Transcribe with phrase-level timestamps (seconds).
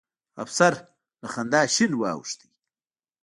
[0.43, 0.73] افسر
[1.21, 2.39] له خندا شين واوښت.